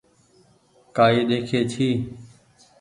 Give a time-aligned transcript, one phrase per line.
[0.95, 1.89] ڪآئي ڏيکي ڇي۔